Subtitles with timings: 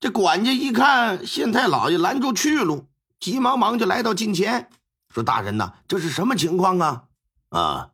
[0.00, 2.86] 这管家一看县太老爷拦住去路，
[3.20, 4.70] 急忙忙就来到近前，
[5.12, 7.04] 说：“大人呐，这是什么情况啊？”
[7.50, 7.90] 啊，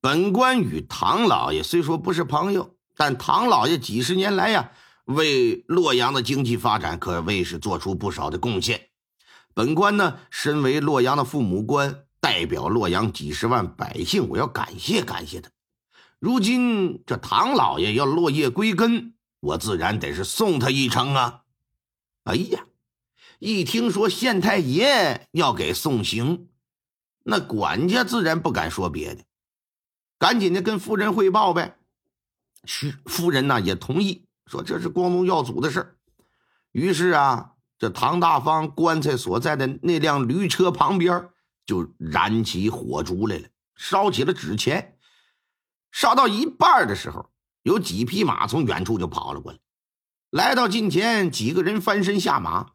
[0.00, 4.70] 本官与唐老爷虽说不是朋友，但唐老爷几十年来呀，
[5.06, 8.90] 为洛阳的经济发展可谓是做出不少的贡献。
[9.52, 15.50] 本官呢，身为洛阳的父母官，代表洛阳几十万百姓，我要感谢感谢他。
[16.20, 19.14] 如今这唐老爷要落叶归根。
[19.42, 21.42] 我自然得是送他一程啊！
[22.22, 22.64] 哎呀，
[23.40, 26.48] 一听说县太爷要给送行，
[27.24, 29.24] 那管家自然不敢说别的，
[30.16, 31.76] 赶紧的跟夫人汇报呗。
[32.64, 35.98] 是夫人呢也同意，说这是光宗耀祖的事
[36.70, 41.28] 于是啊，这唐大方棺材所在的那辆驴车旁边
[41.66, 44.96] 就燃起火烛来了，烧起了纸钱。
[45.90, 47.31] 烧到一半的时候。
[47.62, 49.58] 有几匹马从远处就跑了过来，
[50.30, 52.72] 来到近前，几个人翻身下马，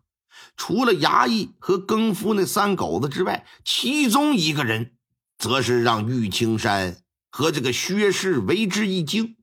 [0.56, 4.96] 除了衙役和更夫那三狗子之外，其中一个人，
[5.38, 9.38] 则是让玉青山和这个薛氏为之一惊，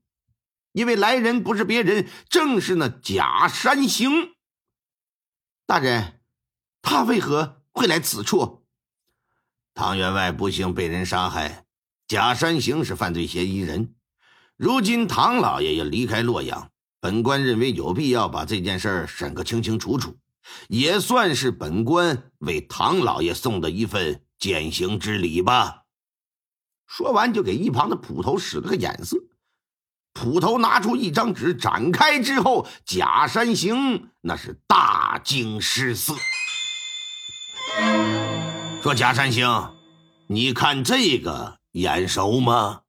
[0.71, 4.35] 因为来人不是别人，正是那假山行。
[5.65, 6.21] 大人，
[6.81, 8.65] 他为何会来此处？
[9.73, 11.65] 唐员外不幸被人杀害，
[12.07, 13.94] 假山行是犯罪嫌疑人。
[14.57, 16.69] 如今唐老爷要离开洛阳，
[17.01, 20.17] 本官认为有必要把这件事儿审个清清楚楚，
[20.69, 25.81] 也算是本官为唐老爷送的一份践行之礼吧。
[26.87, 29.17] 说完，就给一旁的捕头使了个眼色。
[30.13, 36.15] 捕头拿出一张纸，展开之后，假山行那是大惊失色，
[38.81, 39.75] 说：“假山行，
[40.29, 42.83] 你看这个眼熟吗？”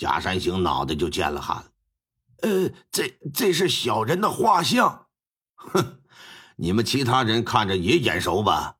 [0.00, 1.62] 假山行脑袋就见了汗，
[2.40, 5.08] 呃，这这是小人的画像，
[5.56, 6.00] 哼，
[6.56, 8.78] 你们其他人看着也眼熟吧？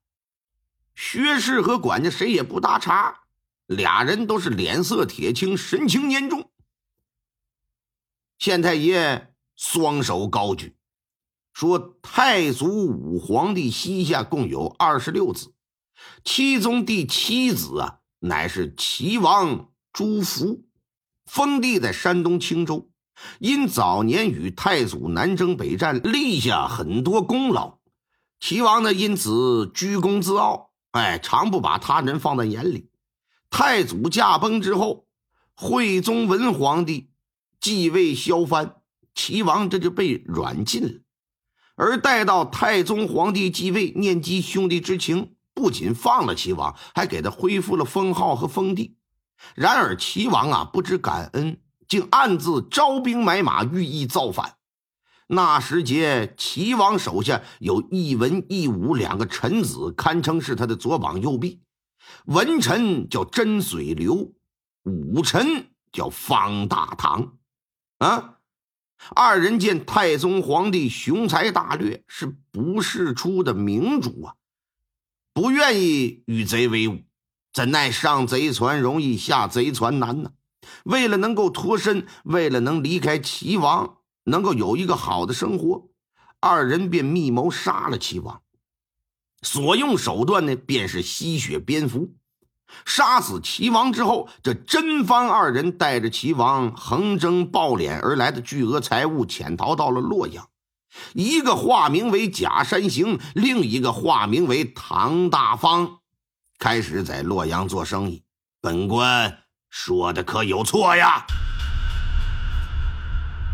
[0.95, 3.25] 薛氏和管家谁也不搭茬，
[3.67, 6.51] 俩人都是脸色铁青，神情凝重。
[8.39, 10.75] 县太爷双手高举，
[11.53, 15.53] 说：“太祖武皇帝膝下共有二十六子，
[16.25, 20.65] 其中第七子啊，乃是齐王朱福。”
[21.31, 22.91] 封地在山东青州，
[23.39, 27.79] 因早年与太祖南征北战，立下很多功劳。
[28.41, 32.91] 齐王呢，因此居功自傲，哎，常不把他人放在眼里。
[33.49, 35.07] 太祖驾崩之后，
[35.55, 37.11] 惠宗文皇帝
[37.61, 38.79] 继位削藩，
[39.15, 41.01] 齐王这就被软禁了。
[41.77, 48.97] 而待到太宗皇帝继位，念及兄弟之情，不仅放了齐王，还给他恢复了封号和封地。
[49.55, 54.57] 然而齐王啊，不知感恩，竟暗自招兵买马，寓意造反。
[55.27, 61.63] 那时节，齐王手下有一文一武两个臣子，堪称是他的左膀右臂。
[62.25, 64.33] 文臣叫真水流，
[64.83, 67.35] 武臣叫方大唐。
[67.99, 68.39] 啊，
[69.15, 74.35] 二人见太宗皇帝雄才大略，是不世出的明主啊，
[75.33, 77.03] 不愿意与贼为伍。
[77.53, 80.31] 怎奈上贼船容易下贼船难呢？
[80.85, 85.89] 为了能够脱身，为了能离开齐王，能够有一个好的生活，
[86.39, 88.41] 二人便密谋杀了齐王。
[89.43, 92.11] 所用手段呢，便是吸血蝙蝠。
[92.85, 100.47] 杀死齐王之后，这真方二人带着齐王横征暴敛而来的巨额财物，潜逃到了洛阳。
[101.15, 106.00] 一个化名为假山行，另一个化名为唐大方。
[106.61, 108.23] 开始在洛阳做生意，
[108.61, 111.25] 本官说的可有错呀？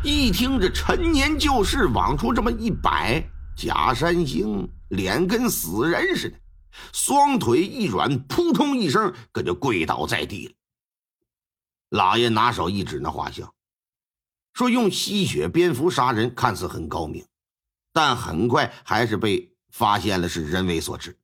[0.03, 3.23] 一听这陈年旧事往出这么一摆，
[3.57, 6.37] 假山星脸跟死人似的，
[6.93, 10.55] 双腿一软，扑通一声，可就跪倒在地了。
[11.91, 13.55] 老爷拿手一指那画像，
[14.53, 17.25] 说：“用吸血蝙蝠杀人，看似很高明，
[17.93, 21.17] 但很快还是被发现了是人为所致。”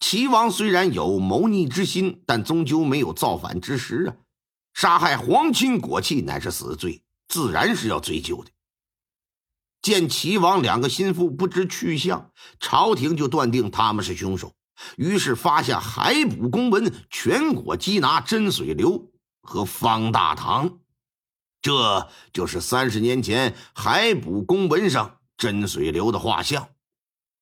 [0.00, 4.16] 齐王虽然有谋逆之心，但终究没有造反之时啊！
[4.74, 8.50] 杀害皇亲国戚乃是死罪，自然是要追究的。
[9.80, 14.52] 见齐王两个心腹不知去向，朝廷就断定他们是凶手，
[14.96, 20.78] 于是发下海捕公文，全国缉拿真水流和方大堂。
[21.62, 26.68] 这就是三十年前海捕公文上真水流的画像。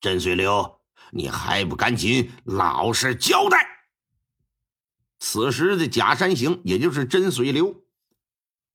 [0.01, 0.76] 真水流。
[1.13, 3.59] 你还不赶紧老实交代！
[5.19, 7.83] 此时的假山行，也就是真水流，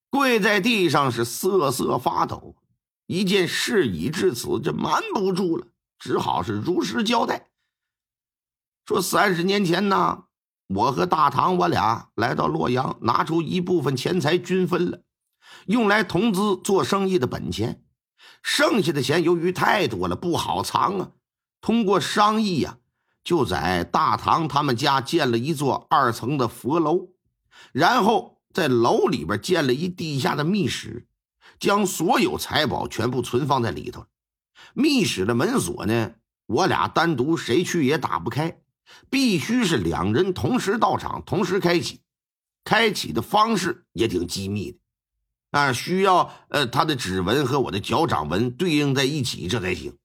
[0.09, 2.55] 跪在地上是瑟瑟发抖，
[3.05, 5.67] 一见事已至此，这瞒不住了，
[5.99, 7.49] 只好是如实交代。
[8.85, 10.25] 说三十年前呢，
[10.67, 15.03] 我和大唐我俩来到洛阳，拿出一部分钱财均分了，
[15.67, 17.85] 用来投资做生意的本钱。
[18.41, 21.11] 剩下的钱由于太多了，不好藏啊。
[21.61, 22.77] 通过商议呀，
[23.23, 27.09] 就在大唐他们家建了一座二层的佛楼，
[27.71, 31.07] 然后在楼里边建了一地下的密室。
[31.59, 34.07] 将所有财宝全部存放在里头，
[34.73, 36.13] 密室的门锁呢？
[36.47, 38.61] 我俩单独谁去也打不开，
[39.11, 42.01] 必须是两人同时到场，同时开启。
[42.63, 44.79] 开启的方式也挺机密的，
[45.51, 49.95] 啊，需要呃他的指纹和我的脚掌纹对应在一起，这才行。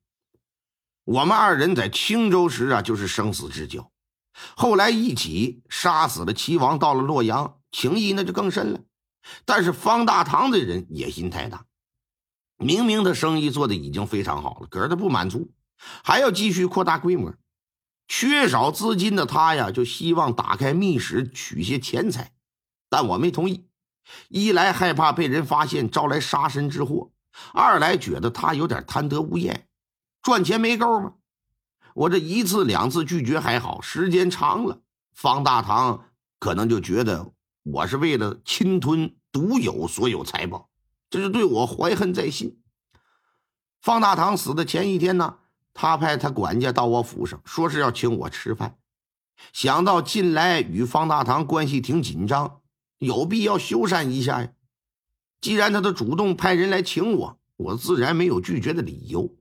[1.06, 3.92] 我们二人在青州时啊，就是生死之交，
[4.56, 8.80] 后来一起杀死了齐王，到了洛阳，情谊那就更深了。
[9.44, 11.64] 但是方大堂的人野心太大，
[12.56, 15.52] 明明他生意做的已经非常好了，可是他不满足，
[16.02, 17.32] 还要继续扩大规模。
[18.08, 22.32] 缺少资金的他呀，就希望打开密室取些钱财，
[22.90, 23.68] 但我没同意。
[24.28, 27.12] 一来害怕被人发现招来杀身之祸，
[27.52, 29.68] 二来觉得他有点贪得无厌，
[30.26, 31.12] 赚钱没够吗？
[31.94, 34.80] 我这一次两次拒绝还好，时间长了，
[35.14, 36.08] 方大堂
[36.40, 37.32] 可能就觉得。
[37.62, 40.68] 我是为了侵吞独有所有财宝，
[41.08, 42.60] 这是对我怀恨在心。
[43.80, 45.38] 方大堂死的前一天呢，
[45.72, 48.78] 他派他管家到我府上，说是要请我吃饭。
[49.52, 52.62] 想到近来与方大堂关系挺紧张，
[52.98, 54.50] 有必要修缮一下呀。
[55.40, 59.36] 既然他都主动派人来请我，我自然没有拒绝的理由。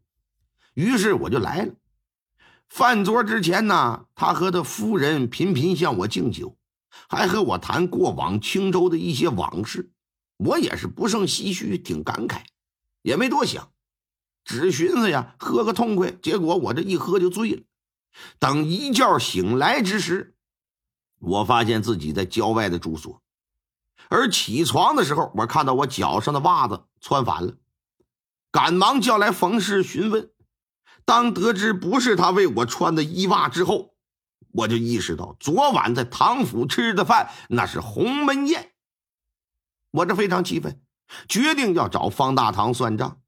[0.76, 1.74] 于是我就来了。
[2.70, 6.56] 饭桌之前呢，他和他夫人频频向我敬酒。
[7.10, 9.92] 还和我谈过往青州的一些往事，
[10.38, 12.44] 我也是不胜唏嘘，挺感慨，
[13.02, 13.70] 也没多想，
[14.46, 16.12] 只寻思呀，喝个痛快。
[16.12, 17.64] 结果我这一喝就醉了。
[18.40, 20.36] 等一觉醒来之时，
[21.20, 23.22] 我发现自己在郊外的住所，
[24.08, 27.56] 而起床的时候，我看到我脚上的袜子穿反了，
[28.52, 30.32] 赶忙叫来冯氏询问。
[31.06, 33.94] 当得知不是他为我穿的衣袜之后，
[34.52, 38.72] 我就意识到，昨晚在唐府吃的饭那是鸿门宴。
[39.92, 40.82] 我这非常气愤，
[41.30, 43.22] 决定要找方大堂算账。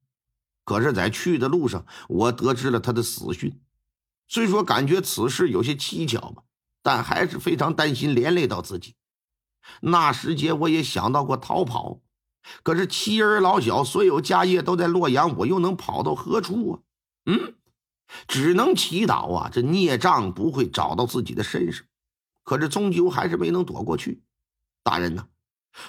[0.64, 3.60] 可是，在去的路上，我得知了他的死讯。
[4.26, 6.42] 虽说感觉此事有些蹊跷吧，
[6.82, 8.96] 但还是非常担心连累到自己。
[9.80, 12.00] 那时节，我也想到过逃跑，
[12.62, 16.80] 可是妻儿老小、所有家业都在洛阳，我又能跑到何处啊？
[17.26, 17.54] 嗯。
[18.26, 21.84] 只能祈祷啊，这孽障不会找到自己的身上。
[22.42, 24.22] 可是终究还是没能躲过去。
[24.82, 25.26] 大人呐，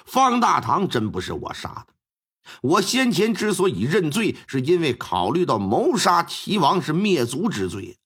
[0.04, 1.94] 方大堂真不是我杀的。
[2.62, 7.98] 我先前之所以认罪，是因为考虑到谋杀齐王是灭族之罪，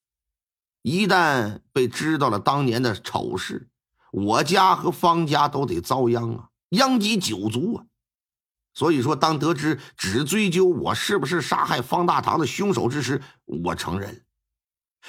[0.82, 3.68] 一旦被知道了当年的丑事，
[4.12, 7.86] 我家和方家都得遭殃啊，殃及九族啊。
[8.74, 14.24] 所以说，当得知只追究我是不是杀害方大堂的凶手之时，我承认，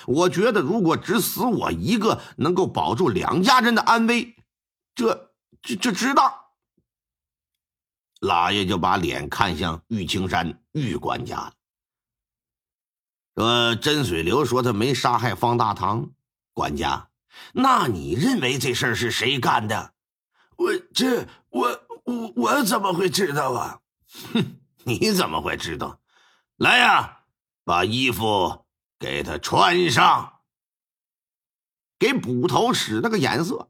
[0.06, 4.36] 我觉得如果只死我一个，能够保住两家人的安危，
[4.94, 5.34] 这
[5.64, 6.32] 这这值当。
[8.20, 11.54] 老爷就把脸看向玉青山玉管家了，
[13.36, 16.12] 说：“真水流说他没杀害方大堂，
[16.54, 17.10] 管家，
[17.54, 19.96] 那你认为这事儿是谁干的？
[20.56, 23.82] 我这我。”我我怎么会知道啊？
[24.32, 26.00] 哼，你怎么会知道？
[26.56, 27.26] 来呀，
[27.64, 28.66] 把衣服
[28.98, 30.32] 给他穿上。
[31.98, 33.70] 给捕头使了个眼色，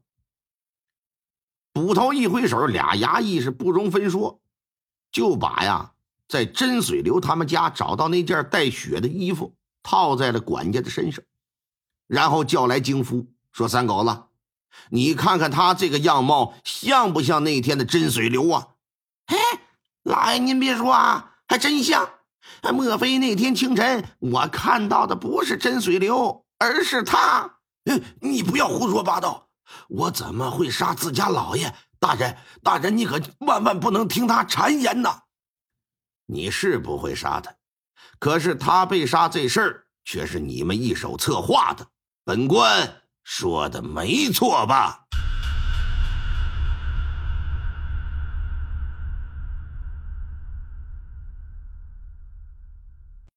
[1.72, 4.40] 捕头一挥手，俩衙役是不容分说，
[5.10, 5.94] 就把呀
[6.28, 11.24] 在真水流他们家找到那件带血的衣服套在了管家的身上，
[12.06, 14.24] 然后叫来京夫，说：“三狗子。”
[14.90, 18.68] 你看看他这个样貌，像不像那天的真水流啊？
[19.26, 19.36] 嘿，
[20.04, 22.10] 老爷您别说啊，还真像。
[22.72, 27.58] 莫非那天清晨我看到的不是真水流，而是他？
[27.84, 29.48] 嗯，你不要胡说八道！
[29.88, 31.74] 我怎么会杀自家老爷？
[31.98, 35.22] 大人，大人，你可万万不能听他谗言呐！
[36.26, 37.54] 你是不会杀他，
[38.18, 41.86] 可是他被杀这事儿却是你们一手策划的，
[42.24, 43.02] 本官。
[43.28, 45.00] 说的没错吧？